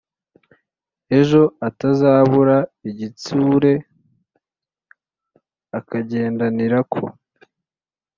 ejo 1.19 1.41
atazabura 1.67 2.57
igitsure, 2.89 3.73
akagendanira 5.79 6.79
ko. 6.93 7.03